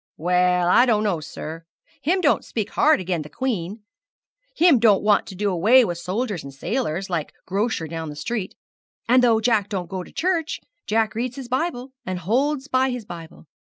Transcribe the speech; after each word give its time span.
'Well, 0.17 0.67
I 0.67 0.87
don't 0.87 1.03
know, 1.03 1.19
sir. 1.19 1.63
Him 2.01 2.21
don't 2.21 2.43
speak 2.43 2.71
hard 2.71 2.99
agen 2.99 3.21
the 3.21 3.29
Queen; 3.29 3.83
him 4.55 4.79
don't 4.79 5.03
want 5.03 5.27
to 5.27 5.35
do 5.35 5.51
away 5.51 5.85
with 5.85 5.99
soldiers 5.99 6.43
and 6.43 6.51
sailors, 6.51 7.07
like 7.07 7.31
grocer 7.45 7.85
down 7.87 8.15
street; 8.15 8.55
and 9.07 9.23
though 9.23 9.39
Jack 9.39 9.69
don't 9.69 9.89
go 9.91 10.01
to 10.03 10.11
church, 10.11 10.59
Jack 10.87 11.13
reads 11.13 11.35
his 11.35 11.49
Bible, 11.49 11.91
and 12.03 12.17
holds 12.17 12.67
by 12.67 12.89
his 12.89 13.05
Bible. 13.05 13.45